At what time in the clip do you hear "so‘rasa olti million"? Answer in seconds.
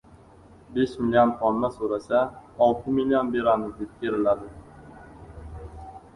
1.75-3.31